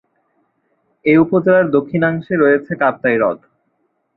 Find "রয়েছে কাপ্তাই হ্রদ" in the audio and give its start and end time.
2.37-3.39